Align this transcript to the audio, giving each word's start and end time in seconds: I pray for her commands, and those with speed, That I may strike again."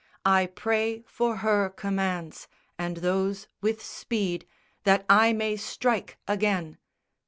I 0.25 0.47
pray 0.47 1.03
for 1.05 1.35
her 1.45 1.69
commands, 1.69 2.47
and 2.75 2.97
those 2.97 3.45
with 3.61 3.83
speed, 3.83 4.47
That 4.83 5.05
I 5.07 5.31
may 5.31 5.55
strike 5.57 6.17
again." 6.27 6.79